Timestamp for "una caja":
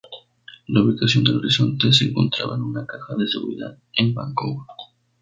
2.63-3.13